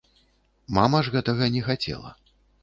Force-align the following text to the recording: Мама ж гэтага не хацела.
Мама 0.77 1.01
ж 1.09 1.13
гэтага 1.17 1.51
не 1.57 1.61
хацела. 1.69 2.17